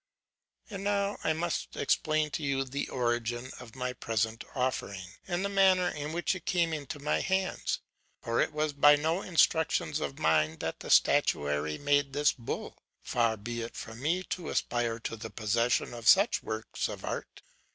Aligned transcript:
And 0.71 0.83
now 0.83 1.19
I 1.23 1.33
must 1.33 1.77
explain 1.77 2.31
to 2.31 2.41
you 2.41 2.63
the 2.63 2.89
origin 2.89 3.51
of 3.59 3.75
my 3.75 3.93
present 3.93 4.43
offering, 4.55 5.03
and 5.27 5.45
the 5.45 5.47
manner 5.47 5.89
in 5.89 6.11
which 6.11 6.33
it 6.33 6.45
came 6.47 6.73
into 6.73 6.97
my 6.97 7.19
hands. 7.21 7.81
For 8.23 8.41
it 8.41 8.51
was 8.51 8.73
by 8.73 8.95
no 8.95 9.21
instructions 9.21 9.99
of 9.99 10.17
mine 10.17 10.57
that 10.57 10.79
the 10.79 10.89
statuary 10.89 11.77
made 11.77 12.13
this 12.13 12.31
bull: 12.31 12.81
far 13.03 13.37
be 13.37 13.61
it 13.61 13.75
from 13.75 14.01
me 14.01 14.23
to 14.23 14.49
aspire 14.49 14.97
to 15.01 15.15
the 15.15 15.29
possession 15.29 15.93
of 15.93 16.07
such 16.07 16.41
works 16.41 16.87
of 16.87 17.05
art! 17.05 17.43